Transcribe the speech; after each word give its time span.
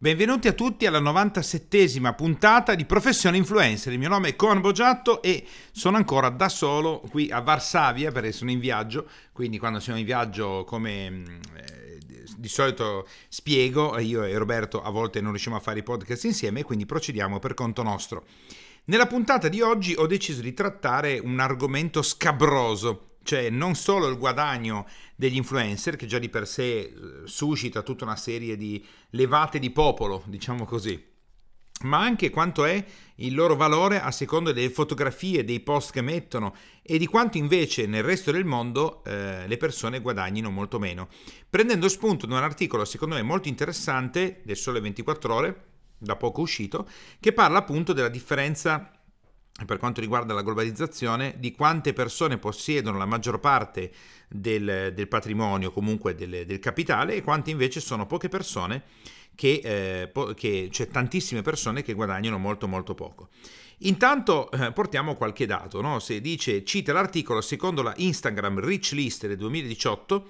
Benvenuti 0.00 0.46
a 0.46 0.52
tutti 0.52 0.86
alla 0.86 1.00
97esima 1.00 2.14
puntata 2.14 2.76
di 2.76 2.84
Professione 2.84 3.36
Influencer. 3.36 3.92
Il 3.92 3.98
mio 3.98 4.08
nome 4.08 4.28
è 4.28 4.36
Con 4.36 4.60
Bogiatto 4.60 5.20
e 5.22 5.44
sono 5.72 5.96
ancora 5.96 6.28
da 6.28 6.48
solo 6.48 7.00
qui 7.10 7.32
a 7.32 7.40
Varsavia 7.40 8.12
perché 8.12 8.30
sono 8.30 8.52
in 8.52 8.60
viaggio, 8.60 9.08
quindi 9.32 9.58
quando 9.58 9.80
siamo 9.80 9.98
in 9.98 10.04
viaggio 10.04 10.62
come 10.62 11.10
mm, 11.10 11.24
eh, 11.56 11.98
di 12.36 12.46
solito 12.46 13.08
spiego, 13.28 13.98
io 13.98 14.22
e 14.22 14.38
Roberto 14.38 14.80
a 14.80 14.90
volte 14.90 15.20
non 15.20 15.32
riusciamo 15.32 15.56
a 15.56 15.60
fare 15.60 15.80
i 15.80 15.82
podcast 15.82 16.26
insieme, 16.26 16.62
quindi 16.62 16.86
procediamo 16.86 17.40
per 17.40 17.54
conto 17.54 17.82
nostro. 17.82 18.24
Nella 18.84 19.08
puntata 19.08 19.48
di 19.48 19.60
oggi 19.62 19.94
ho 19.98 20.06
deciso 20.06 20.42
di 20.42 20.54
trattare 20.54 21.18
un 21.18 21.40
argomento 21.40 22.02
scabroso 22.02 23.07
cioè 23.28 23.50
non 23.50 23.74
solo 23.74 24.08
il 24.08 24.16
guadagno 24.16 24.88
degli 25.14 25.36
influencer, 25.36 25.96
che 25.96 26.06
già 26.06 26.18
di 26.18 26.30
per 26.30 26.46
sé 26.46 26.78
eh, 26.78 26.92
suscita 27.24 27.82
tutta 27.82 28.04
una 28.04 28.16
serie 28.16 28.56
di 28.56 28.82
levate 29.10 29.58
di 29.58 29.68
popolo, 29.68 30.22
diciamo 30.24 30.64
così, 30.64 30.98
ma 31.82 31.98
anche 31.98 32.30
quanto 32.30 32.64
è 32.64 32.82
il 33.16 33.34
loro 33.34 33.54
valore 33.54 34.00
a 34.00 34.10
seconda 34.12 34.52
delle 34.52 34.70
fotografie, 34.70 35.44
dei 35.44 35.60
post 35.60 35.92
che 35.92 36.00
mettono 36.00 36.54
e 36.80 36.96
di 36.96 37.04
quanto 37.04 37.36
invece 37.36 37.86
nel 37.86 38.02
resto 38.02 38.32
del 38.32 38.46
mondo 38.46 39.04
eh, 39.04 39.46
le 39.46 39.56
persone 39.58 40.00
guadagnino 40.00 40.48
molto 40.48 40.78
meno. 40.78 41.08
Prendendo 41.50 41.86
spunto 41.90 42.24
da 42.24 42.38
un 42.38 42.44
articolo 42.44 42.86
secondo 42.86 43.14
me 43.14 43.20
molto 43.20 43.48
interessante 43.48 44.40
del 44.42 44.56
Sole 44.56 44.80
24 44.80 45.34
ore, 45.34 45.64
da 45.98 46.16
poco 46.16 46.40
uscito, 46.40 46.88
che 47.20 47.34
parla 47.34 47.58
appunto 47.58 47.92
della 47.92 48.08
differenza 48.08 48.90
per 49.64 49.78
quanto 49.78 50.00
riguarda 50.00 50.34
la 50.34 50.42
globalizzazione, 50.42 51.34
di 51.38 51.52
quante 51.52 51.92
persone 51.92 52.38
possiedono 52.38 52.96
la 52.96 53.06
maggior 53.06 53.40
parte 53.40 53.90
del, 54.28 54.92
del 54.94 55.08
patrimonio, 55.08 55.72
comunque 55.72 56.14
del, 56.14 56.46
del, 56.46 56.58
capitale, 56.58 57.16
e 57.16 57.22
quante 57.22 57.50
invece 57.50 57.80
sono 57.80 58.06
poche 58.06 58.28
persone, 58.28 58.84
che, 59.34 59.60
eh, 59.62 60.08
po- 60.08 60.34
che, 60.34 60.68
cioè 60.70 60.88
tantissime 60.88 61.42
persone 61.42 61.82
che 61.82 61.92
guadagnano 61.92 62.38
molto 62.38 62.68
molto 62.68 62.94
poco. 62.94 63.28
Intanto 63.82 64.50
eh, 64.50 64.72
portiamo 64.72 65.14
qualche 65.14 65.46
dato, 65.46 65.80
no? 65.80 65.98
se 65.98 66.20
dice, 66.20 66.64
cita 66.64 66.92
l'articolo, 66.92 67.40
secondo 67.40 67.82
la 67.82 67.94
Instagram 67.96 68.60
Rich 68.60 68.92
List 68.92 69.26
del 69.26 69.36
2018, 69.36 70.28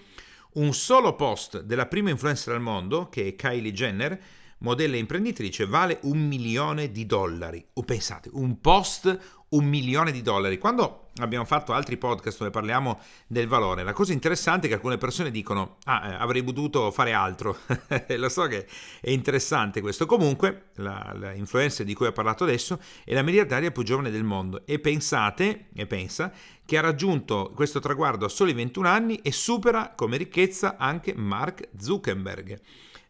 un 0.54 0.72
solo 0.72 1.14
post 1.14 1.60
della 1.62 1.86
prima 1.86 2.10
influencer 2.10 2.54
al 2.54 2.60
mondo, 2.60 3.08
che 3.08 3.28
è 3.28 3.34
Kylie 3.34 3.72
Jenner, 3.72 4.20
modella 4.58 4.96
imprenditrice 4.96 5.66
vale 5.66 5.98
un 6.02 6.18
milione 6.18 6.90
di 6.90 7.06
dollari. 7.06 7.64
O 7.74 7.82
pensate, 7.82 8.30
un 8.32 8.60
post 8.60 9.18
un 9.50 9.64
milione 9.64 10.12
di 10.12 10.22
dollari. 10.22 10.58
Quando 10.58 11.07
abbiamo 11.18 11.44
fatto 11.44 11.72
altri 11.72 11.96
podcast 11.96 12.38
dove 12.38 12.50
parliamo 12.50 13.00
del 13.26 13.46
valore, 13.46 13.82
la 13.82 13.92
cosa 13.92 14.12
interessante 14.12 14.66
è 14.66 14.68
che 14.68 14.76
alcune 14.76 14.98
persone 14.98 15.30
dicono: 15.30 15.76
Ah, 15.84 16.08
eh, 16.08 16.14
avrei 16.14 16.42
potuto 16.42 16.90
fare 16.90 17.12
altro. 17.12 17.58
Lo 18.16 18.28
so 18.28 18.46
che 18.46 18.66
è 19.00 19.10
interessante 19.10 19.80
questo. 19.80 20.06
Comunque, 20.06 20.70
la, 20.76 21.14
la 21.18 21.32
influencer 21.32 21.84
di 21.84 21.94
cui 21.94 22.06
ho 22.06 22.12
parlato 22.12 22.44
adesso 22.44 22.80
è 23.04 23.14
la 23.14 23.22
miliardaria 23.22 23.70
più 23.70 23.82
giovane 23.82 24.10
del 24.10 24.24
mondo. 24.24 24.66
E 24.66 24.78
pensate, 24.78 25.66
e 25.74 25.86
pensa, 25.86 26.32
che 26.64 26.78
ha 26.78 26.80
raggiunto 26.80 27.52
questo 27.54 27.80
traguardo 27.80 28.26
a 28.26 28.28
soli 28.28 28.52
21 28.52 28.88
anni 28.88 29.16
e 29.16 29.32
supera 29.32 29.92
come 29.94 30.16
ricchezza 30.16 30.76
anche 30.76 31.14
Mark 31.14 31.68
Zuckerberg 31.78 32.60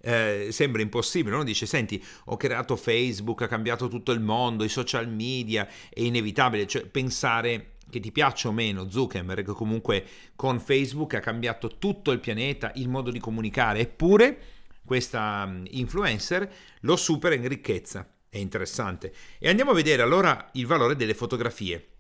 eh, 0.01 0.48
sembra 0.51 0.83
impossibile, 0.83 1.34
uno 1.34 1.45
dice 1.45 1.67
senti 1.67 2.03
ho 2.27 2.36
creato 2.36 2.77
Facebook, 2.77 3.42
ha 3.42 3.48
cambiato 3.48 3.89
tutto 3.89 4.12
il 4.12 4.20
mondo, 4.20 4.64
i 4.64 4.69
social 4.69 5.09
media, 5.09 5.67
è 5.67 6.01
inevitabile, 6.01 6.67
cioè 6.67 6.86
pensare 6.86 7.73
che 7.91 8.00
ti 8.00 8.12
piaccia 8.12 8.48
o 8.48 8.53
meno 8.53 8.91
Zuckerberg 8.91 9.53
comunque 9.53 10.05
con 10.36 10.61
Facebook 10.61 11.14
ha 11.14 11.20
cambiato 11.20 11.78
tutto 11.78 12.11
il 12.11 12.20
pianeta, 12.20 12.72
il 12.75 12.89
modo 12.89 13.11
di 13.11 13.19
comunicare, 13.19 13.80
eppure 13.80 14.39
questa 14.84 15.47
mm, 15.47 15.64
influencer 15.70 16.53
lo 16.80 16.97
supera 16.97 17.34
in 17.34 17.47
ricchezza, 17.47 18.11
è 18.28 18.39
interessante. 18.39 19.12
E 19.39 19.48
andiamo 19.48 19.72
a 19.72 19.75
vedere 19.75 20.03
allora 20.03 20.48
il 20.53 20.67
valore 20.67 20.97
delle 20.97 21.14
fotografie. 21.14 21.92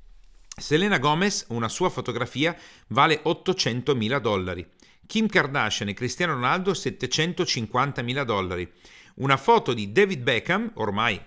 Selena 0.56 0.98
Gomez, 0.98 1.46
una 1.50 1.68
sua 1.68 1.88
fotografia 1.88 2.56
vale 2.88 3.20
800 3.22 3.94
mila 3.94 4.18
dollari. 4.18 4.66
Kim 5.06 5.26
Kardashian 5.26 5.88
e 5.88 5.94
Cristiano 5.94 6.34
Ronaldo 6.34 6.74
750 6.74 8.02
mila 8.02 8.24
dollari. 8.24 8.70
Una 9.16 9.36
foto 9.36 9.72
di 9.72 9.92
David 9.92 10.22
Beckham, 10.22 10.72
ormai 10.74 11.20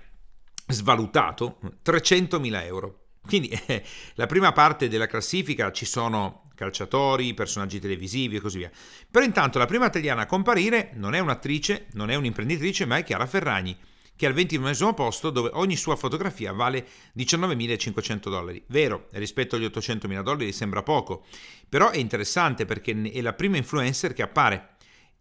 svalutato, 0.68 1.60
300 1.82 2.40
mila 2.40 2.64
euro. 2.64 3.01
Quindi 3.26 3.50
eh, 3.50 3.84
la 4.16 4.26
prima 4.26 4.52
parte 4.52 4.88
della 4.88 5.08
classifica 5.08 5.72
ci 5.72 5.86
sono 5.86 6.50
calciatori, 6.56 7.34
personaggi 7.34 7.80
televisivi 7.80 8.36
e 8.36 8.40
così 8.40 8.60
via. 8.60 8.72
Però 9.10 9.24
intanto 9.26 9.58
la 9.58 9.66
prima 9.66 9.88
italiana 9.88 10.22
a 10.22 10.26
comparire 10.26 10.92
non 10.96 11.16
è 11.16 11.20
un'attrice, 11.20 11.88
non 11.94 12.10
è 12.10 12.16
un'imprenditrice, 12.16 12.86
ma 12.86 12.98
è 12.98 13.04
Chiara 13.04 13.26
Ferragni 13.26 13.78
che 14.22 14.28
è 14.28 14.30
al 14.30 14.36
29 14.36 14.94
posto 14.94 15.32
dove 15.32 15.50
ogni 15.54 15.76
sua 15.76 15.96
fotografia 15.96 16.54
vale 16.54 16.86
19.500 17.18 18.30
dollari. 18.30 18.64
Vero, 18.68 19.08
rispetto 19.14 19.56
agli 19.56 19.66
800.000 19.66 20.22
dollari 20.22 20.52
sembra 20.52 20.84
poco, 20.84 21.26
però 21.68 21.90
è 21.90 21.98
interessante 21.98 22.66
perché 22.66 23.12
è 23.12 23.22
la 23.22 23.34
prima 23.34 23.58
influencer 23.58 24.14
che 24.14 24.22
appare 24.22 24.71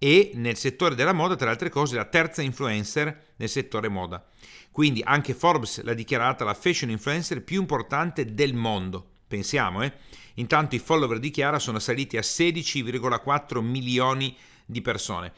e 0.02 0.30
nel 0.32 0.56
settore 0.56 0.94
della 0.94 1.12
moda, 1.12 1.36
tra 1.36 1.44
le 1.44 1.52
altre 1.52 1.68
cose, 1.68 1.94
la 1.94 2.06
terza 2.06 2.40
influencer 2.40 3.32
nel 3.36 3.50
settore 3.50 3.90
moda. 3.90 4.26
Quindi 4.70 5.02
anche 5.04 5.34
Forbes 5.34 5.82
l'ha 5.82 5.92
dichiarata 5.92 6.42
la 6.42 6.54
fashion 6.54 6.88
influencer 6.88 7.44
più 7.44 7.60
importante 7.60 8.32
del 8.32 8.54
mondo. 8.54 9.06
Pensiamo, 9.28 9.82
eh? 9.82 9.92
Intanto 10.36 10.74
i 10.74 10.78
follower 10.78 11.18
di 11.18 11.30
Chiara 11.30 11.58
sono 11.58 11.78
saliti 11.78 12.16
a 12.16 12.22
16,4 12.22 13.60
milioni 13.60 14.34
di 14.64 14.80
persone. 14.80 15.32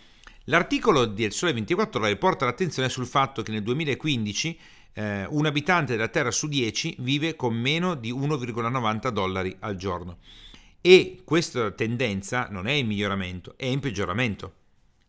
L'articolo 0.45 1.06
del 1.06 1.33
Sole 1.33 1.53
24 1.55 2.01
Ore 2.01 2.17
porta 2.17 2.45
l'attenzione 2.45 2.89
sul 2.89 3.06
fatto 3.06 3.43
che 3.43 3.51
nel 3.51 3.65
2015 3.65 4.59
eh, 4.93 5.27
un 5.28 5.45
abitante 5.45 5.97
della 5.97 6.06
Terra 6.06 6.31
su 6.31 6.47
10 6.47 6.97
vive 7.01 7.34
con 7.34 7.53
meno 7.53 7.95
di 7.97 8.12
1,90 8.12 9.09
dollari 9.09 9.56
al 9.59 9.75
giorno. 9.75 10.19
E 10.84 11.20
questa 11.25 11.70
tendenza 11.70 12.48
non 12.50 12.66
è 12.66 12.72
in 12.72 12.88
miglioramento, 12.88 13.54
è 13.56 13.66
in 13.66 13.78
peggioramento. 13.78 14.54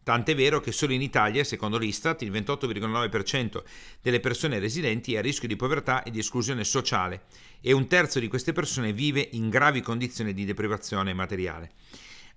Tant'è 0.04 0.36
vero 0.36 0.60
che 0.60 0.72
solo 0.72 0.94
in 0.94 1.02
Italia, 1.02 1.44
secondo 1.44 1.80
l'Istat, 1.80 2.22
il 2.22 2.32
28,9% 2.32 3.64
delle 4.00 4.20
persone 4.20 4.60
residenti 4.60 5.16
è 5.16 5.18
a 5.18 5.22
rischio 5.22 5.48
di 5.48 5.56
povertà 5.56 6.04
e 6.04 6.12
di 6.12 6.20
esclusione 6.20 6.64
sociale 6.64 7.24
e 7.60 7.72
un 7.72 7.88
terzo 7.88 8.20
di 8.20 8.28
queste 8.28 8.52
persone 8.52 8.94
vive 8.94 9.28
in 9.32 9.50
gravi 9.50 9.82
condizioni 9.82 10.32
di 10.34 10.46
deprivazione 10.46 11.12
materiale. 11.14 11.72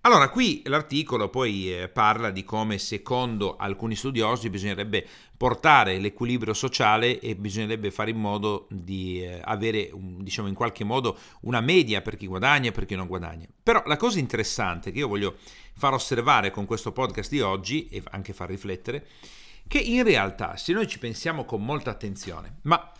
Allora, 0.02 0.28
qui 0.28 0.62
l'articolo 0.66 1.28
poi 1.28 1.72
eh, 1.72 1.88
parla 1.88 2.30
di 2.30 2.44
come 2.44 2.78
secondo 2.78 3.56
alcuni 3.56 3.96
studiosi 3.96 4.50
bisognerebbe 4.50 5.04
portare 5.36 5.98
l'equilibrio 5.98 6.54
sociale 6.54 7.18
e 7.18 7.34
bisognerebbe 7.34 7.90
fare 7.90 8.10
in 8.10 8.18
modo 8.18 8.68
di 8.70 9.22
eh, 9.22 9.40
avere, 9.42 9.90
diciamo 9.92 10.46
in 10.46 10.54
qualche 10.54 10.84
modo, 10.84 11.18
una 11.40 11.60
media 11.60 12.02
per 12.02 12.16
chi 12.16 12.28
guadagna 12.28 12.68
e 12.68 12.72
per 12.72 12.84
chi 12.86 12.94
non 12.94 13.08
guadagna. 13.08 13.46
Però 13.62 13.82
la 13.86 13.96
cosa 13.96 14.20
interessante 14.20 14.92
che 14.92 14.98
io 14.98 15.08
voglio 15.08 15.38
far 15.74 15.92
osservare 15.92 16.52
con 16.52 16.66
questo 16.66 16.92
podcast 16.92 17.30
di 17.30 17.40
oggi 17.40 17.88
e 17.88 18.00
anche 18.10 18.32
far 18.32 18.48
riflettere, 18.48 19.06
che 19.66 19.78
in 19.78 20.04
realtà 20.04 20.56
se 20.56 20.72
noi 20.72 20.86
ci 20.86 21.00
pensiamo 21.00 21.44
con 21.44 21.64
molta 21.64 21.90
attenzione, 21.90 22.58
ma 22.62 22.92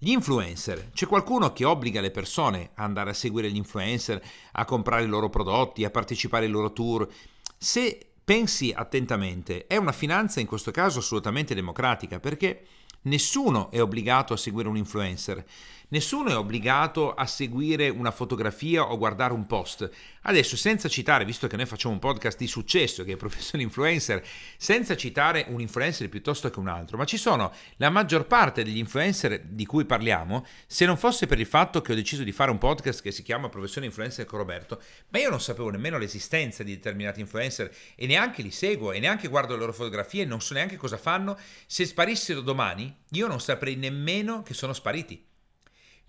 gli 0.00 0.10
influencer, 0.10 0.90
c'è 0.92 1.06
qualcuno 1.06 1.52
che 1.52 1.64
obbliga 1.64 2.00
le 2.00 2.12
persone 2.12 2.70
a 2.74 2.84
andare 2.84 3.10
a 3.10 3.14
seguire 3.14 3.50
gli 3.50 3.56
influencer, 3.56 4.22
a 4.52 4.64
comprare 4.64 5.02
i 5.02 5.08
loro 5.08 5.28
prodotti, 5.28 5.84
a 5.84 5.90
partecipare 5.90 6.44
ai 6.44 6.52
loro 6.52 6.72
tour. 6.72 7.08
Se 7.56 8.06
pensi 8.24 8.72
attentamente, 8.72 9.66
è 9.66 9.76
una 9.76 9.90
finanza 9.90 10.38
in 10.38 10.46
questo 10.46 10.70
caso 10.70 11.00
assolutamente 11.00 11.52
democratica 11.52 12.20
perché 12.20 12.64
nessuno 13.02 13.72
è 13.72 13.82
obbligato 13.82 14.32
a 14.32 14.36
seguire 14.36 14.68
un 14.68 14.76
influencer. 14.76 15.44
Nessuno 15.90 16.28
è 16.28 16.36
obbligato 16.36 17.14
a 17.14 17.24
seguire 17.24 17.88
una 17.88 18.10
fotografia 18.10 18.82
o 18.82 18.98
guardare 18.98 19.32
un 19.32 19.46
post. 19.46 19.88
Adesso, 20.24 20.54
senza 20.54 20.86
citare, 20.86 21.24
visto 21.24 21.46
che 21.46 21.56
noi 21.56 21.64
facciamo 21.64 21.94
un 21.94 22.00
podcast 22.00 22.36
di 22.36 22.46
successo, 22.46 23.04
che 23.04 23.12
è 23.12 23.16
Professione 23.16 23.64
Influencer, 23.64 24.22
senza 24.58 24.94
citare 24.98 25.46
un 25.48 25.62
influencer 25.62 26.10
piuttosto 26.10 26.50
che 26.50 26.58
un 26.58 26.68
altro, 26.68 26.98
ma 26.98 27.06
ci 27.06 27.16
sono 27.16 27.54
la 27.76 27.88
maggior 27.88 28.26
parte 28.26 28.62
degli 28.62 28.76
influencer 28.76 29.40
di 29.46 29.64
cui 29.64 29.86
parliamo, 29.86 30.44
se 30.66 30.84
non 30.84 30.98
fosse 30.98 31.26
per 31.26 31.40
il 31.40 31.46
fatto 31.46 31.80
che 31.80 31.92
ho 31.92 31.94
deciso 31.94 32.22
di 32.22 32.32
fare 32.32 32.50
un 32.50 32.58
podcast 32.58 33.00
che 33.00 33.10
si 33.10 33.22
chiama 33.22 33.48
Professione 33.48 33.86
Influencer 33.86 34.26
con 34.26 34.40
Roberto, 34.40 34.82
ma 35.08 35.20
io 35.20 35.30
non 35.30 35.40
sapevo 35.40 35.70
nemmeno 35.70 35.96
l'esistenza 35.96 36.62
di 36.62 36.74
determinati 36.74 37.20
influencer 37.20 37.74
e 37.94 38.06
neanche 38.06 38.42
li 38.42 38.50
seguo 38.50 38.92
e 38.92 39.00
neanche 39.00 39.28
guardo 39.28 39.54
le 39.54 39.60
loro 39.60 39.72
fotografie, 39.72 40.26
non 40.26 40.42
so 40.42 40.52
neanche 40.52 40.76
cosa 40.76 40.98
fanno. 40.98 41.38
Se 41.66 41.86
sparissero 41.86 42.42
domani, 42.42 42.94
io 43.12 43.26
non 43.26 43.40
saprei 43.40 43.76
nemmeno 43.76 44.42
che 44.42 44.52
sono 44.52 44.74
spariti. 44.74 45.27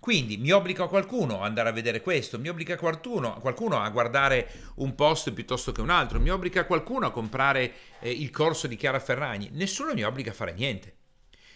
Quindi 0.00 0.38
mi 0.38 0.50
obbliga 0.50 0.86
qualcuno 0.86 1.40
ad 1.40 1.44
andare 1.44 1.68
a 1.68 1.72
vedere 1.72 2.00
questo, 2.00 2.38
mi 2.38 2.48
obbliga 2.48 2.76
qualcuno, 2.76 3.34
qualcuno, 3.34 3.78
a 3.78 3.90
guardare 3.90 4.50
un 4.76 4.94
post 4.94 5.30
piuttosto 5.32 5.72
che 5.72 5.82
un 5.82 5.90
altro, 5.90 6.18
mi 6.18 6.30
obbliga 6.30 6.64
qualcuno 6.64 7.06
a 7.06 7.10
comprare 7.10 7.72
eh, 8.00 8.10
il 8.10 8.30
corso 8.30 8.66
di 8.66 8.76
Chiara 8.76 8.98
Ferragni, 8.98 9.50
nessuno 9.52 9.92
mi 9.92 10.02
obbliga 10.02 10.30
a 10.30 10.34
fare 10.34 10.54
niente. 10.54 10.94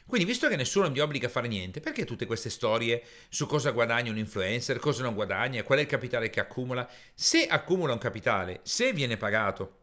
Quindi, 0.06 0.26
visto 0.26 0.49
che 0.49 0.56
nessuno 0.56 0.91
mi 0.91 0.99
obbliga 0.99 1.29
a 1.29 1.31
fare 1.31 1.49
niente, 1.49 1.81
perché 1.81 2.05
tutte 2.05 2.26
queste 2.26 2.50
storie 2.50 3.02
su 3.31 3.46
cosa 3.46 3.70
guadagna 3.70 4.11
un 4.11 4.19
influencer, 4.19 4.79
cosa 4.79 5.02
non 5.02 5.14
guadagna, 5.14 5.62
qual 5.62 5.79
è 5.79 5.82
il 5.82 5.88
capitale 5.88 6.29
che 6.29 6.41
accumula? 6.41 6.87
Se 7.14 7.46
accumula 7.46 7.94
un 7.94 7.99
capitale, 7.99 8.61
se 8.62 8.93
viene 8.93 9.17
pagato, 9.17 9.79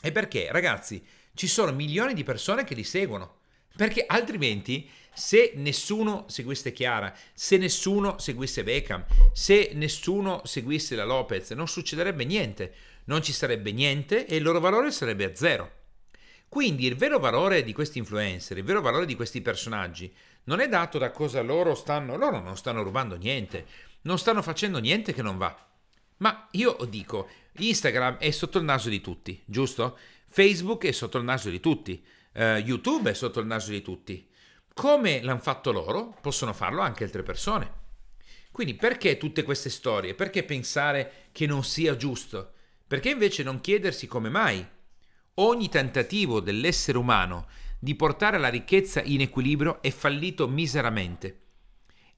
è 0.00 0.12
perché, 0.12 0.46
ragazzi, 0.52 1.04
ci 1.34 1.48
sono 1.48 1.72
milioni 1.72 2.14
di 2.14 2.22
persone 2.22 2.62
che 2.62 2.74
li 2.76 2.84
seguono. 2.84 3.38
Perché 3.76 4.04
altrimenti 4.06 4.88
se 5.16 5.52
nessuno 5.54 6.26
seguisse 6.28 6.72
Chiara, 6.72 7.12
se 7.32 7.56
nessuno 7.56 8.18
seguisse 8.18 8.62
Beckham, 8.62 9.06
se 9.32 9.70
nessuno 9.72 10.42
seguisse 10.44 10.94
la 10.94 11.04
Lopez, 11.04 11.52
non 11.52 11.66
succederebbe 11.66 12.26
niente, 12.26 12.74
non 13.04 13.22
ci 13.22 13.32
sarebbe 13.32 13.72
niente 13.72 14.26
e 14.26 14.36
il 14.36 14.42
loro 14.42 14.60
valore 14.60 14.90
sarebbe 14.90 15.24
a 15.24 15.34
zero. 15.34 15.72
Quindi 16.50 16.84
il 16.84 16.96
vero 16.96 17.18
valore 17.18 17.64
di 17.64 17.72
questi 17.72 17.96
influencer, 17.96 18.58
il 18.58 18.64
vero 18.64 18.82
valore 18.82 19.06
di 19.06 19.16
questi 19.16 19.40
personaggi 19.40 20.12
non 20.44 20.60
è 20.60 20.68
dato 20.68 20.98
da 20.98 21.10
cosa 21.10 21.40
loro 21.40 21.74
stanno, 21.74 22.16
loro 22.16 22.40
non 22.40 22.58
stanno 22.58 22.82
rubando 22.82 23.16
niente, 23.16 23.64
non 24.02 24.18
stanno 24.18 24.42
facendo 24.42 24.78
niente 24.78 25.14
che 25.14 25.22
non 25.22 25.38
va. 25.38 25.66
Ma 26.18 26.46
io 26.52 26.76
dico, 26.88 27.28
Instagram 27.52 28.18
è 28.18 28.30
sotto 28.32 28.58
il 28.58 28.64
naso 28.64 28.90
di 28.90 29.00
tutti, 29.00 29.42
giusto? 29.46 29.96
Facebook 30.26 30.84
è 30.84 30.92
sotto 30.92 31.16
il 31.16 31.24
naso 31.24 31.48
di 31.48 31.58
tutti, 31.58 32.04
uh, 32.34 32.40
YouTube 32.56 33.10
è 33.10 33.14
sotto 33.14 33.40
il 33.40 33.46
naso 33.46 33.70
di 33.70 33.80
tutti. 33.80 34.28
Come 34.78 35.22
l'hanno 35.22 35.38
fatto 35.38 35.72
loro, 35.72 36.14
possono 36.20 36.52
farlo 36.52 36.82
anche 36.82 37.02
altre 37.02 37.22
persone. 37.22 37.72
Quindi 38.52 38.74
perché 38.74 39.16
tutte 39.16 39.42
queste 39.42 39.70
storie? 39.70 40.12
Perché 40.12 40.42
pensare 40.42 41.28
che 41.32 41.46
non 41.46 41.64
sia 41.64 41.96
giusto? 41.96 42.52
Perché 42.86 43.08
invece 43.08 43.42
non 43.42 43.62
chiedersi 43.62 44.06
come 44.06 44.28
mai 44.28 44.62
ogni 45.36 45.70
tentativo 45.70 46.40
dell'essere 46.40 46.98
umano 46.98 47.46
di 47.78 47.94
portare 47.94 48.36
la 48.36 48.48
ricchezza 48.48 49.00
in 49.02 49.22
equilibrio 49.22 49.80
è 49.80 49.90
fallito 49.90 50.46
miseramente 50.46 51.44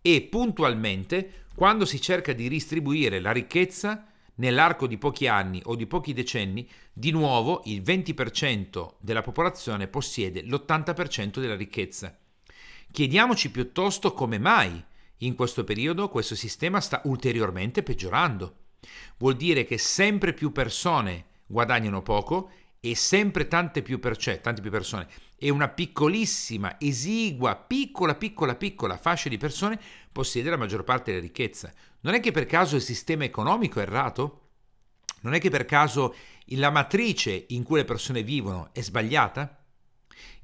e 0.02 0.22
puntualmente 0.22 1.44
quando 1.54 1.84
si 1.84 2.00
cerca 2.00 2.32
di 2.32 2.48
distribuire 2.48 3.20
la 3.20 3.30
ricchezza 3.30 4.04
nell'arco 4.34 4.88
di 4.88 4.98
pochi 4.98 5.28
anni 5.28 5.62
o 5.66 5.76
di 5.76 5.86
pochi 5.86 6.12
decenni, 6.12 6.68
di 6.92 7.12
nuovo 7.12 7.62
il 7.66 7.82
20% 7.82 8.94
della 8.98 9.22
popolazione 9.22 9.86
possiede 9.86 10.42
l'80% 10.42 11.38
della 11.38 11.54
ricchezza. 11.54 12.18
Chiediamoci 12.90 13.50
piuttosto 13.50 14.12
come 14.12 14.38
mai 14.38 14.82
in 15.18 15.34
questo 15.34 15.64
periodo 15.64 16.08
questo 16.08 16.34
sistema 16.34 16.80
sta 16.80 17.00
ulteriormente 17.04 17.82
peggiorando. 17.82 18.56
Vuol 19.18 19.36
dire 19.36 19.64
che 19.64 19.78
sempre 19.78 20.32
più 20.32 20.52
persone 20.52 21.26
guadagnano 21.46 22.02
poco 22.02 22.50
e 22.80 22.94
sempre 22.94 23.48
tante 23.48 23.82
più, 23.82 23.98
per, 23.98 24.16
cioè, 24.16 24.40
tante 24.40 24.60
più 24.60 24.70
persone 24.70 25.08
e 25.36 25.50
una 25.50 25.68
piccolissima, 25.68 26.78
esigua, 26.80 27.56
piccola, 27.56 28.14
piccola, 28.14 28.56
piccola 28.56 28.96
fascia 28.96 29.28
di 29.28 29.36
persone 29.36 29.80
possiede 30.10 30.50
la 30.50 30.56
maggior 30.56 30.84
parte 30.84 31.10
della 31.10 31.22
ricchezza. 31.22 31.72
Non 32.00 32.14
è 32.14 32.20
che 32.20 32.32
per 32.32 32.46
caso 32.46 32.76
il 32.76 32.82
sistema 32.82 33.24
economico 33.24 33.78
è 33.78 33.82
errato? 33.82 34.48
Non 35.20 35.34
è 35.34 35.40
che 35.40 35.50
per 35.50 35.64
caso 35.64 36.14
la 36.52 36.70
matrice 36.70 37.46
in 37.48 37.62
cui 37.62 37.78
le 37.78 37.84
persone 37.84 38.22
vivono 38.22 38.70
è 38.72 38.80
sbagliata? 38.80 39.57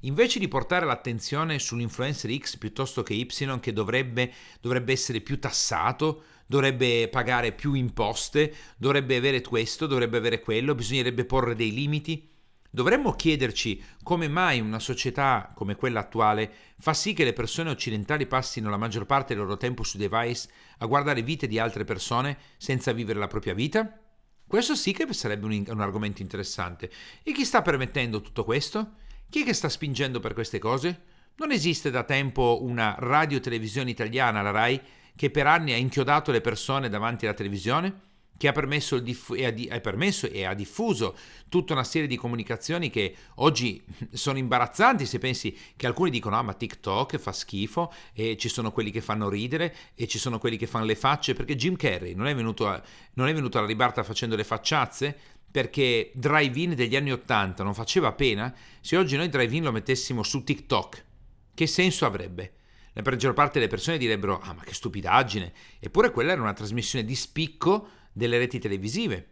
Invece 0.01 0.39
di 0.39 0.47
portare 0.47 0.85
l'attenzione 0.85 1.59
sull'influencer 1.59 2.35
X 2.37 2.57
piuttosto 2.57 3.03
che 3.03 3.13
Y 3.13 3.59
che 3.59 3.73
dovrebbe, 3.73 4.31
dovrebbe 4.61 4.91
essere 4.91 5.21
più 5.21 5.39
tassato, 5.39 6.23
dovrebbe 6.45 7.07
pagare 7.09 7.51
più 7.51 7.73
imposte, 7.73 8.53
dovrebbe 8.77 9.15
avere 9.15 9.41
questo, 9.41 9.87
dovrebbe 9.87 10.17
avere 10.17 10.39
quello, 10.41 10.75
bisognerebbe 10.75 11.25
porre 11.25 11.55
dei 11.55 11.73
limiti, 11.73 12.29
dovremmo 12.69 13.13
chiederci 13.13 13.81
come 14.03 14.27
mai 14.27 14.59
una 14.59 14.79
società 14.79 15.53
come 15.55 15.75
quella 15.75 16.01
attuale 16.01 16.51
fa 16.77 16.93
sì 16.93 17.13
che 17.13 17.23
le 17.23 17.31
persone 17.31 17.69
occidentali 17.69 18.27
passino 18.27 18.69
la 18.69 18.75
maggior 18.75 19.05
parte 19.05 19.33
del 19.33 19.43
loro 19.43 19.55
tempo 19.55 19.83
su 19.83 19.97
device 19.97 20.49
a 20.79 20.85
guardare 20.85 21.21
vite 21.21 21.47
di 21.47 21.57
altre 21.57 21.85
persone 21.85 22.37
senza 22.57 22.91
vivere 22.91 23.17
la 23.17 23.27
propria 23.27 23.53
vita? 23.53 23.99
Questo 24.47 24.75
sì 24.75 24.91
che 24.91 25.11
sarebbe 25.13 25.45
un, 25.45 25.63
un 25.67 25.81
argomento 25.81 26.21
interessante. 26.21 26.91
E 27.23 27.31
chi 27.31 27.45
sta 27.45 27.61
permettendo 27.61 28.21
tutto 28.21 28.43
questo? 28.43 29.03
Chi 29.35 29.41
è 29.41 29.43
che 29.43 29.51
sta 29.51 29.67
spingendo 29.67 30.21
per 30.21 30.33
queste 30.33 30.59
cose? 30.59 31.01
Non 31.39 31.51
esiste 31.51 31.91
da 31.91 32.03
tempo 32.03 32.59
una 32.61 32.95
radio-televisione 32.97 33.89
italiana, 33.89 34.41
la 34.41 34.51
RAI, 34.51 34.79
che 35.13 35.29
per 35.29 35.45
anni 35.45 35.73
ha 35.73 35.75
inchiodato 35.75 36.31
le 36.31 36.39
persone 36.39 36.87
davanti 36.87 37.25
alla 37.25 37.35
televisione? 37.35 38.05
che 38.37 38.47
ha 38.47 38.51
permesso, 38.51 38.99
diff- 38.99 39.33
e 39.35 39.45
ha, 39.45 39.51
di- 39.51 39.69
ha 39.69 39.79
permesso, 39.79 40.27
e 40.27 40.43
ha 40.43 40.53
diffuso 40.53 41.15
tutta 41.47 41.73
una 41.73 41.83
serie 41.83 42.07
di 42.07 42.17
comunicazioni 42.17 42.89
che 42.89 43.15
oggi 43.35 43.81
sono 44.11 44.37
imbarazzanti 44.37 45.05
se 45.05 45.19
pensi 45.19 45.57
che 45.75 45.87
alcuni 45.87 46.09
dicono 46.09 46.37
ah 46.37 46.41
ma 46.41 46.53
TikTok 46.53 47.17
fa 47.17 47.31
schifo 47.31 47.93
e 48.13 48.35
ci 48.37 48.49
sono 48.49 48.71
quelli 48.71 48.91
che 48.91 49.01
fanno 49.01 49.29
ridere 49.29 49.73
e 49.95 50.07
ci 50.07 50.19
sono 50.19 50.37
quelli 50.37 50.57
che 50.57 50.67
fanno 50.67 50.85
le 50.85 50.95
facce 50.95 51.33
perché 51.33 51.55
Jim 51.55 51.75
Carrey 51.75 52.13
non 52.13 52.27
è 52.27 52.35
venuto, 52.35 52.67
a, 52.67 52.81
non 53.13 53.27
è 53.27 53.33
venuto 53.33 53.57
alla 53.57 53.67
ribarta 53.67 54.03
facendo 54.03 54.35
le 54.35 54.43
facciazze 54.43 55.17
perché 55.55 56.11
Drive-In 56.13 56.75
degli 56.75 56.97
anni 56.97 57.13
80 57.13 57.63
non 57.63 57.73
faceva 57.73 58.11
pena, 58.11 58.53
se 58.81 58.97
oggi 58.97 59.15
noi 59.15 59.29
Drive-In 59.29 59.63
lo 59.63 59.71
mettessimo 59.71 60.21
su 60.21 60.43
TikTok, 60.43 61.05
che 61.53 61.65
senso 61.65 62.05
avrebbe? 62.05 62.55
La 62.91 63.01
maggior 63.05 63.33
parte 63.33 63.59
delle 63.59 63.69
persone 63.69 63.97
direbbero, 63.97 64.37
ah 64.41 64.51
ma 64.51 64.63
che 64.63 64.73
stupidaggine, 64.73 65.53
eppure 65.79 66.11
quella 66.11 66.33
era 66.33 66.41
una 66.41 66.51
trasmissione 66.51 67.05
di 67.05 67.15
spicco 67.15 67.87
delle 68.11 68.37
reti 68.37 68.59
televisive. 68.59 69.27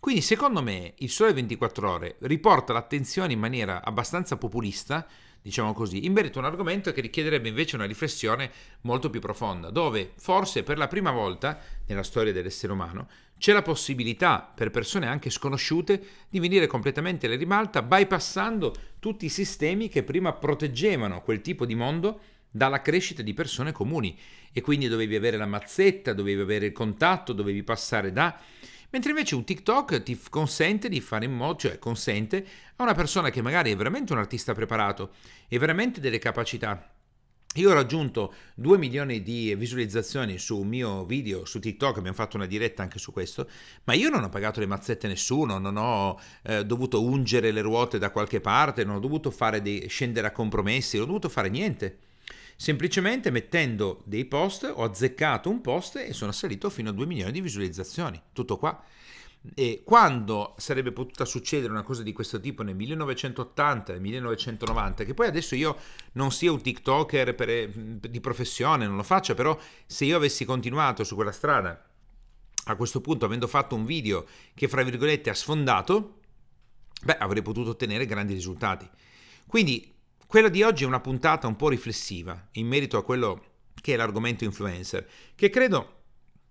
Quindi 0.00 0.22
secondo 0.22 0.60
me 0.60 0.94
il 0.98 1.08
Sole 1.08 1.32
24 1.32 1.88
ore 1.88 2.16
riporta 2.22 2.72
l'attenzione 2.72 3.32
in 3.32 3.38
maniera 3.38 3.84
abbastanza 3.84 4.38
populista, 4.38 5.06
diciamo 5.40 5.72
così, 5.72 6.04
in 6.04 6.14
merito 6.14 6.40
a 6.40 6.42
un 6.42 6.48
argomento 6.48 6.92
che 6.92 7.00
richiederebbe 7.00 7.46
invece 7.46 7.76
una 7.76 7.84
riflessione 7.84 8.50
molto 8.80 9.08
più 9.08 9.20
profonda, 9.20 9.70
dove 9.70 10.14
forse 10.16 10.64
per 10.64 10.78
la 10.78 10.88
prima 10.88 11.12
volta 11.12 11.60
nella 11.86 12.02
storia 12.02 12.32
dell'essere 12.32 12.72
umano 12.72 13.08
c'è 13.38 13.52
la 13.52 13.62
possibilità 13.62 14.52
per 14.52 14.70
persone 14.70 15.06
anche 15.06 15.30
sconosciute 15.30 16.02
di 16.28 16.40
venire 16.40 16.66
completamente 16.66 17.26
alla 17.26 17.36
ribalta 17.36 17.82
bypassando 17.82 18.74
tutti 18.98 19.24
i 19.26 19.30
sistemi 19.30 19.88
che 19.88 20.02
prima 20.02 20.32
proteggevano 20.32 21.22
quel 21.22 21.40
tipo 21.40 21.64
di 21.64 21.74
mondo 21.74 22.20
dalla 22.50 22.82
crescita 22.82 23.22
di 23.22 23.34
persone 23.34 23.72
comuni. 23.72 24.18
E 24.52 24.60
quindi 24.60 24.88
dovevi 24.88 25.14
avere 25.14 25.36
la 25.36 25.46
mazzetta, 25.46 26.12
dovevi 26.12 26.40
avere 26.40 26.66
il 26.66 26.72
contatto, 26.72 27.32
dovevi 27.32 27.62
passare 27.62 28.12
da... 28.12 28.38
Mentre 28.90 29.10
invece 29.10 29.34
un 29.34 29.44
TikTok 29.44 30.02
ti 30.02 30.18
consente 30.30 30.88
di 30.88 31.00
fare 31.00 31.26
in 31.26 31.34
modo, 31.34 31.58
cioè 31.58 31.78
consente 31.78 32.44
a 32.76 32.82
una 32.82 32.94
persona 32.94 33.28
che 33.28 33.42
magari 33.42 33.70
è 33.70 33.76
veramente 33.76 34.14
un 34.14 34.18
artista 34.18 34.54
preparato 34.54 35.12
e 35.46 35.58
veramente 35.58 36.00
delle 36.00 36.18
capacità 36.18 36.90
io 37.60 37.70
ho 37.70 37.74
raggiunto 37.74 38.34
2 38.54 38.78
milioni 38.78 39.22
di 39.22 39.54
visualizzazioni 39.54 40.38
su 40.38 40.58
un 40.58 40.68
mio 40.68 41.04
video 41.04 41.44
su 41.44 41.58
TikTok, 41.58 41.98
abbiamo 41.98 42.16
fatto 42.16 42.36
una 42.36 42.46
diretta 42.46 42.82
anche 42.82 42.98
su 42.98 43.12
questo, 43.12 43.48
ma 43.84 43.94
io 43.94 44.08
non 44.08 44.22
ho 44.22 44.28
pagato 44.28 44.60
le 44.60 44.66
mazzette 44.66 45.06
a 45.06 45.10
nessuno, 45.10 45.58
non 45.58 45.76
ho 45.76 46.18
eh, 46.42 46.64
dovuto 46.64 47.02
ungere 47.02 47.50
le 47.50 47.60
ruote 47.60 47.98
da 47.98 48.10
qualche 48.10 48.40
parte, 48.40 48.84
non 48.84 48.96
ho 48.96 49.00
dovuto 49.00 49.34
dei, 49.60 49.88
scendere 49.88 50.26
a 50.26 50.32
compromessi, 50.32 50.96
non 50.96 51.04
ho 51.04 51.08
dovuto 51.08 51.28
fare 51.28 51.48
niente. 51.48 51.98
Semplicemente 52.56 53.30
mettendo 53.30 54.02
dei 54.04 54.24
post 54.24 54.70
ho 54.74 54.82
azzeccato 54.82 55.48
un 55.48 55.60
post 55.60 55.96
e 55.96 56.12
sono 56.12 56.32
salito 56.32 56.70
fino 56.70 56.90
a 56.90 56.92
2 56.92 57.06
milioni 57.06 57.32
di 57.32 57.40
visualizzazioni. 57.40 58.20
Tutto 58.32 58.56
qua. 58.56 58.82
E 59.54 59.82
quando 59.84 60.54
sarebbe 60.58 60.92
potuta 60.92 61.24
succedere 61.24 61.72
una 61.72 61.82
cosa 61.82 62.02
di 62.02 62.12
questo 62.12 62.40
tipo 62.40 62.62
nel 62.62 62.74
1980, 62.74 63.92
nel 63.92 64.00
1990, 64.00 65.04
che 65.04 65.14
poi 65.14 65.26
adesso 65.26 65.54
io 65.54 65.76
non 66.12 66.32
sia 66.32 66.52
un 66.52 66.60
TikToker 66.60 67.34
per, 67.34 67.70
di 67.70 68.20
professione, 68.20 68.86
non 68.86 68.96
lo 68.96 69.02
faccio, 69.02 69.34
però 69.34 69.58
se 69.86 70.04
io 70.04 70.16
avessi 70.16 70.44
continuato 70.44 71.04
su 71.04 71.14
quella 71.14 71.32
strada, 71.32 71.82
a 72.64 72.76
questo 72.76 73.00
punto 73.00 73.24
avendo 73.24 73.46
fatto 73.46 73.74
un 73.74 73.84
video 73.84 74.26
che 74.54 74.68
fra 74.68 74.82
virgolette 74.82 75.30
ha 75.30 75.34
sfondato, 75.34 76.18
beh, 77.02 77.16
avrei 77.16 77.42
potuto 77.42 77.70
ottenere 77.70 78.06
grandi 78.06 78.34
risultati. 78.34 78.88
Quindi 79.46 79.94
quella 80.26 80.48
di 80.50 80.62
oggi 80.62 80.84
è 80.84 80.86
una 80.86 81.00
puntata 81.00 81.46
un 81.46 81.56
po' 81.56 81.70
riflessiva 81.70 82.48
in 82.52 82.66
merito 82.66 82.98
a 82.98 83.04
quello 83.04 83.44
che 83.80 83.94
è 83.94 83.96
l'argomento 83.96 84.44
influencer, 84.44 85.08
che 85.34 85.48
credo 85.48 85.96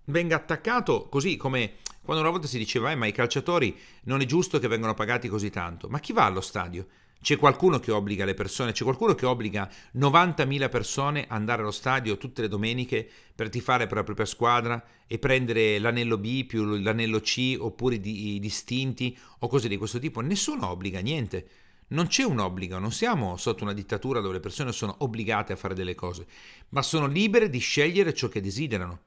venga 0.05 0.35
attaccato 0.35 1.07
così 1.09 1.37
come 1.37 1.75
quando 2.07 2.23
una 2.23 2.31
volta 2.31 2.47
si 2.47 2.57
diceva 2.57 2.89
eh, 2.89 2.95
ma 2.95 3.05
i 3.05 3.11
calciatori 3.11 3.77
non 4.03 4.21
è 4.21 4.25
giusto 4.25 4.59
che 4.59 4.69
vengano 4.69 4.93
pagati 4.93 5.27
così 5.27 5.49
tanto, 5.49 5.89
ma 5.89 5.99
chi 5.99 6.13
va 6.13 6.23
allo 6.23 6.39
stadio? 6.39 6.87
C'è 7.19 7.35
qualcuno 7.35 7.79
che 7.79 7.91
obbliga 7.91 8.23
le 8.23 8.33
persone, 8.33 8.71
c'è 8.71 8.85
qualcuno 8.85 9.13
che 9.13 9.25
obbliga 9.25 9.69
90.000 9.93 10.69
persone 10.69 11.23
ad 11.23 11.31
andare 11.31 11.63
allo 11.63 11.71
stadio 11.71 12.15
tutte 12.15 12.41
le 12.41 12.47
domeniche 12.47 13.05
per 13.35 13.49
tifare 13.49 13.87
per 13.87 13.97
la 13.97 14.03
propria 14.03 14.25
squadra 14.25 14.81
e 15.05 15.19
prendere 15.19 15.79
l'anello 15.79 16.17
B 16.17 16.45
più 16.45 16.63
l'anello 16.77 17.19
C 17.19 17.57
oppure 17.59 17.95
i 17.95 18.39
distinti 18.39 19.17
o 19.39 19.49
cose 19.49 19.67
di 19.67 19.75
questo 19.75 19.99
tipo. 19.99 20.21
Nessuno 20.21 20.69
obbliga 20.69 21.01
niente. 21.01 21.47
Non 21.89 22.07
c'è 22.07 22.23
un 22.23 22.39
obbligo, 22.39 22.79
non 22.79 22.93
siamo 22.93 23.35
sotto 23.35 23.63
una 23.63 23.73
dittatura 23.73 24.21
dove 24.21 24.35
le 24.35 24.39
persone 24.39 24.71
sono 24.71 24.95
obbligate 24.99 25.51
a 25.51 25.57
fare 25.57 25.75
delle 25.75 25.93
cose, 25.93 26.25
ma 26.69 26.81
sono 26.81 27.05
libere 27.07 27.49
di 27.49 27.59
scegliere 27.59 28.13
ciò 28.13 28.29
che 28.29 28.39
desiderano. 28.39 29.01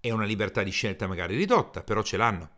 È 0.00 0.10
una 0.10 0.24
libertà 0.24 0.62
di 0.62 0.70
scelta 0.70 1.06
magari 1.06 1.36
ridotta, 1.36 1.82
però 1.82 2.02
ce 2.02 2.16
l'hanno. 2.16 2.50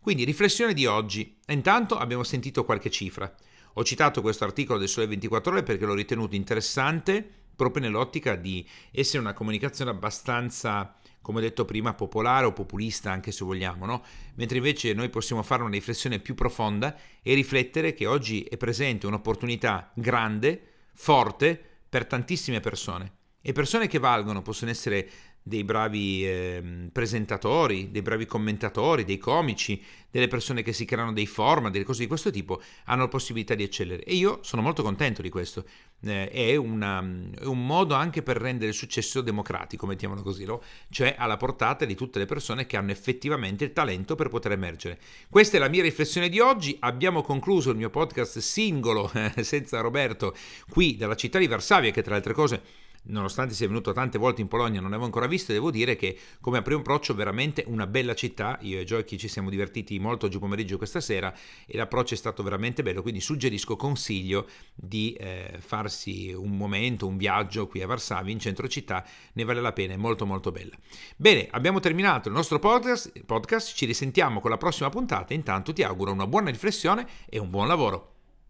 Quindi 0.00 0.24
riflessione 0.24 0.72
di 0.72 0.86
oggi. 0.86 1.38
Intanto 1.48 1.98
abbiamo 1.98 2.22
sentito 2.22 2.64
qualche 2.64 2.90
cifra. 2.90 3.32
Ho 3.74 3.84
citato 3.84 4.22
questo 4.22 4.44
articolo 4.44 4.78
del 4.78 4.88
Sole 4.88 5.06
24 5.06 5.52
ore 5.52 5.62
perché 5.62 5.84
l'ho 5.84 5.94
ritenuto 5.94 6.34
interessante 6.34 7.28
proprio 7.54 7.82
nell'ottica 7.82 8.36
di 8.36 8.66
essere 8.90 9.18
una 9.18 9.32
comunicazione 9.32 9.90
abbastanza 9.90 10.96
come 11.26 11.40
detto 11.40 11.64
prima, 11.64 11.92
popolare 11.92 12.46
o 12.46 12.52
populista 12.52 13.10
anche 13.10 13.32
se 13.32 13.44
vogliamo, 13.44 13.84
no? 13.84 14.04
mentre 14.36 14.58
invece 14.58 14.92
noi 14.92 15.08
possiamo 15.08 15.42
fare 15.42 15.62
una 15.62 15.72
riflessione 15.72 16.20
più 16.20 16.34
profonda 16.36 16.96
e 17.20 17.34
riflettere 17.34 17.94
che 17.94 18.06
oggi 18.06 18.42
è 18.42 18.56
presente 18.56 19.08
un'opportunità 19.08 19.90
grande, 19.92 20.62
forte 20.94 21.60
per 21.88 22.06
tantissime 22.06 22.60
persone. 22.60 23.14
E 23.42 23.50
persone 23.50 23.88
che 23.88 23.98
valgono 23.98 24.40
possono 24.40 24.70
essere 24.70 25.08
dei 25.46 25.62
bravi 25.62 26.26
eh, 26.26 26.88
presentatori, 26.90 27.92
dei 27.92 28.02
bravi 28.02 28.26
commentatori, 28.26 29.04
dei 29.04 29.16
comici, 29.16 29.80
delle 30.10 30.26
persone 30.26 30.62
che 30.62 30.72
si 30.72 30.84
creano 30.84 31.12
dei 31.12 31.26
format, 31.28 31.70
delle 31.70 31.84
cose 31.84 32.00
di 32.00 32.08
questo 32.08 32.32
tipo, 32.32 32.60
hanno 32.86 33.02
la 33.02 33.08
possibilità 33.08 33.54
di 33.54 33.62
eccellere. 33.62 34.02
E 34.02 34.16
io 34.16 34.40
sono 34.42 34.60
molto 34.60 34.82
contento 34.82 35.22
di 35.22 35.28
questo. 35.28 35.64
Eh, 36.02 36.30
è, 36.30 36.56
una, 36.56 36.98
è, 37.38 37.44
un 37.44 37.64
modo 37.64 37.94
anche 37.94 38.24
per 38.24 38.38
rendere 38.38 38.70
il 38.70 38.76
successo 38.76 39.20
democratico, 39.20 39.86
mettiamolo 39.86 40.20
così, 40.22 40.44
no? 40.44 40.60
cioè 40.90 41.14
alla 41.16 41.36
portata 41.36 41.84
di 41.84 41.94
tutte 41.94 42.18
le 42.18 42.26
persone 42.26 42.66
che 42.66 42.76
hanno 42.76 42.90
effettivamente 42.90 43.62
il 43.62 43.72
talento 43.72 44.16
per 44.16 44.28
poter 44.28 44.50
emergere. 44.50 44.98
Questa 45.30 45.58
è 45.58 45.60
la 45.60 45.68
mia 45.68 45.82
riflessione 45.82 46.28
di 46.28 46.40
oggi. 46.40 46.76
Abbiamo 46.80 47.22
concluso 47.22 47.70
il 47.70 47.76
mio 47.76 47.90
podcast 47.90 48.40
singolo 48.40 49.12
senza 49.42 49.78
Roberto 49.78 50.34
qui 50.68 50.96
dalla 50.96 51.14
città 51.14 51.38
di 51.38 51.46
Varsavia, 51.46 51.92
che 51.92 52.02
tra 52.02 52.10
le 52.10 52.16
altre 52.16 52.34
cose 52.34 52.62
nonostante 53.06 53.54
sia 53.54 53.66
venuto 53.66 53.92
tante 53.92 54.18
volte 54.18 54.40
in 54.40 54.48
Polonia, 54.48 54.80
non 54.80 54.90
l'avevo 54.90 55.06
ancora 55.06 55.26
visto, 55.26 55.52
devo 55.52 55.70
dire 55.70 55.96
che 55.96 56.18
come 56.40 56.58
a 56.58 56.62
primo 56.62 56.80
approccio 56.80 57.14
veramente 57.14 57.64
una 57.66 57.86
bella 57.86 58.14
città, 58.14 58.58
io 58.62 58.80
e 58.80 58.84
Giochi 58.84 59.18
ci 59.18 59.28
siamo 59.28 59.50
divertiti 59.50 59.98
molto 59.98 60.26
oggi 60.26 60.38
pomeriggio 60.38 60.76
questa 60.76 61.00
sera 61.00 61.34
e 61.66 61.76
l'approccio 61.76 62.14
è 62.14 62.16
stato 62.16 62.42
veramente 62.42 62.82
bello, 62.82 63.02
quindi 63.02 63.20
suggerisco, 63.20 63.76
consiglio 63.76 64.48
di 64.74 65.12
eh, 65.14 65.56
farsi 65.58 66.32
un 66.32 66.56
momento, 66.56 67.06
un 67.06 67.16
viaggio 67.16 67.66
qui 67.66 67.82
a 67.82 67.86
Varsavia 67.86 68.32
in 68.32 68.40
centro 68.40 68.68
città, 68.68 69.04
ne 69.32 69.44
vale 69.44 69.60
la 69.60 69.72
pena, 69.72 69.94
è 69.94 69.96
molto 69.96 70.26
molto 70.26 70.50
bella. 70.50 70.76
Bene, 71.16 71.48
abbiamo 71.50 71.80
terminato 71.80 72.28
il 72.28 72.34
nostro 72.34 72.58
podcast, 72.58 73.24
podcast. 73.24 73.74
Ci 73.74 73.86
risentiamo 73.86 74.40
con 74.40 74.50
la 74.50 74.56
prossima 74.56 74.88
puntata, 74.88 75.34
intanto 75.34 75.72
ti 75.72 75.82
auguro 75.82 76.12
una 76.12 76.26
buona 76.26 76.50
riflessione 76.50 77.06
e 77.28 77.38
un 77.38 77.50
buon 77.50 77.68
lavoro. 77.68 78.15